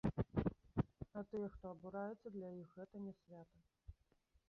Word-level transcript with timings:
А 1.19 1.23
тыя, 1.33 1.47
хто 1.53 1.65
абураецца, 1.75 2.27
для 2.39 2.49
іх 2.63 2.69
гэта 2.81 3.07
не 3.07 3.13
свята. 3.23 3.59